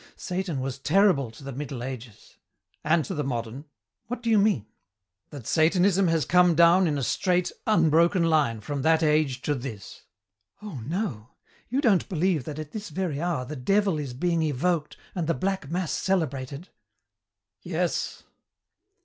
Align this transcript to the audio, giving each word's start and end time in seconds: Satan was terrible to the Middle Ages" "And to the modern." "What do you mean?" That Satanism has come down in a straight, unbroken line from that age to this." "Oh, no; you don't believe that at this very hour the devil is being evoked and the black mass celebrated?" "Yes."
Satan 0.15 0.61
was 0.61 0.79
terrible 0.79 1.29
to 1.29 1.43
the 1.43 1.51
Middle 1.53 1.83
Ages" 1.83 2.37
"And 2.83 3.05
to 3.05 3.13
the 3.13 3.23
modern." 3.23 3.65
"What 4.07 4.23
do 4.23 4.31
you 4.31 4.39
mean?" 4.39 4.65
That 5.29 5.45
Satanism 5.45 6.07
has 6.07 6.25
come 6.25 6.55
down 6.55 6.87
in 6.87 6.97
a 6.97 7.03
straight, 7.03 7.51
unbroken 7.67 8.23
line 8.23 8.61
from 8.61 8.81
that 8.81 9.03
age 9.03 9.43
to 9.43 9.53
this." 9.53 10.01
"Oh, 10.59 10.81
no; 10.87 11.29
you 11.69 11.81
don't 11.81 12.09
believe 12.09 12.45
that 12.45 12.57
at 12.57 12.71
this 12.71 12.89
very 12.89 13.21
hour 13.21 13.45
the 13.45 13.55
devil 13.55 13.99
is 13.99 14.15
being 14.15 14.41
evoked 14.41 14.97
and 15.13 15.27
the 15.27 15.35
black 15.35 15.69
mass 15.69 15.91
celebrated?" 15.91 16.69
"Yes." 17.61 18.23